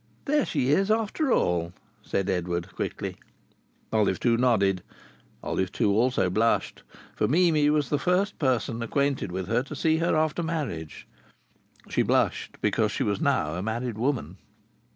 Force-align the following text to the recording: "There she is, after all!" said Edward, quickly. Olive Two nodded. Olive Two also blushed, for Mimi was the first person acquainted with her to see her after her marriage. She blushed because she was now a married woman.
"There 0.25 0.47
she 0.47 0.69
is, 0.69 0.89
after 0.89 1.31
all!" 1.31 1.73
said 2.01 2.27
Edward, 2.27 2.75
quickly. 2.75 3.17
Olive 3.93 4.19
Two 4.19 4.35
nodded. 4.35 4.81
Olive 5.43 5.71
Two 5.71 5.95
also 5.95 6.27
blushed, 6.27 6.81
for 7.15 7.27
Mimi 7.27 7.69
was 7.69 7.89
the 7.89 7.99
first 7.99 8.39
person 8.39 8.81
acquainted 8.81 9.31
with 9.31 9.47
her 9.47 9.61
to 9.61 9.75
see 9.75 9.97
her 9.97 10.15
after 10.15 10.41
her 10.41 10.45
marriage. 10.47 11.07
She 11.87 12.01
blushed 12.01 12.57
because 12.61 12.91
she 12.91 13.03
was 13.03 13.21
now 13.21 13.53
a 13.53 13.61
married 13.61 13.99
woman. 13.99 14.37